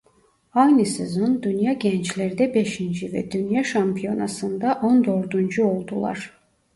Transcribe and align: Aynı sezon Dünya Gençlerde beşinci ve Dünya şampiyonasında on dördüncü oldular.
Aynı 0.53 0.85
sezon 0.85 1.43
Dünya 1.43 1.73
Gençlerde 1.73 2.53
beşinci 2.53 3.13
ve 3.13 3.31
Dünya 3.31 3.63
şampiyonasında 3.63 4.79
on 4.83 5.03
dördüncü 5.03 5.63
oldular. 5.63 6.37